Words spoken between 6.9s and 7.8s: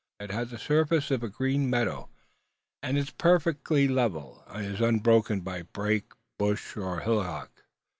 hillock.